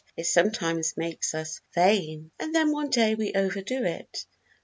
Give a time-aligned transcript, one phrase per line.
[0.17, 4.25] It sometimes makes us vain, and then one day we overdo it.